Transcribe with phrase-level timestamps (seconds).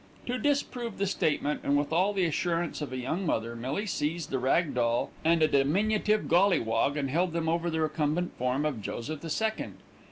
[0.25, 4.31] To disprove the statement, and with all the assurance of a young mother, Millie seized
[4.31, 8.81] the rag doll and a diminutive golliwog, and held them over the recumbent form of
[8.81, 9.77] Joseph the Second.